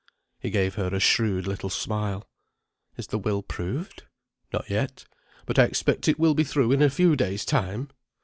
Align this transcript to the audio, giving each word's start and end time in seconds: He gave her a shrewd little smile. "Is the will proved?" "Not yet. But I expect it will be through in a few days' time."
He 0.39 0.49
gave 0.49 0.73
her 0.73 0.87
a 0.87 0.99
shrewd 0.99 1.45
little 1.45 1.69
smile. 1.69 2.27
"Is 2.97 3.05
the 3.05 3.19
will 3.19 3.43
proved?" 3.43 4.05
"Not 4.51 4.67
yet. 4.67 5.05
But 5.45 5.59
I 5.59 5.65
expect 5.65 6.07
it 6.07 6.17
will 6.17 6.33
be 6.33 6.43
through 6.43 6.71
in 6.71 6.81
a 6.81 6.89
few 6.89 7.15
days' 7.15 7.45
time." 7.45 7.91